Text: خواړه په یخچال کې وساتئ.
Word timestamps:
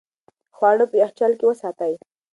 خواړه 0.55 0.85
په 0.91 0.95
یخچال 1.03 1.31
کې 1.39 1.45
وساتئ. 1.47 1.93